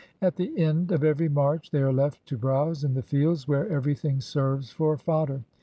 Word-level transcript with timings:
At 0.19 0.35
the 0.35 0.57
end 0.57 0.91
of 0.91 1.03
every 1.03 1.29
march, 1.29 1.69
they 1.69 1.79
are 1.79 1.93
left 1.93 2.25
to 2.29 2.35
browse 2.35 2.83
in 2.83 2.95
the 2.95 3.03
fields, 3.03 3.47
where 3.47 3.69
everything 3.69 4.19
serves 4.19 4.71
for 4.71 4.97
fodder. 4.97 5.43